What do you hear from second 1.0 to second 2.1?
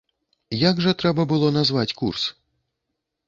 трэба было назваць